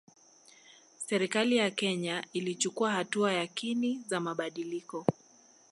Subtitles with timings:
[1.05, 5.05] Serikali ya Kenya ilichukua hatua yakini za mabadiliko